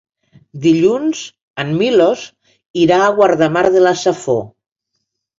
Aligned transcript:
Dilluns 0.61 1.19
en 1.63 1.73
Milos 1.81 2.23
irà 2.85 2.97
a 3.07 3.11
Guardamar 3.19 3.63
de 3.75 3.83
la 3.89 3.93
Safor. 4.05 4.41